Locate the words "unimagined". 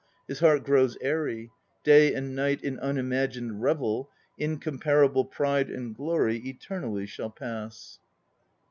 2.79-3.61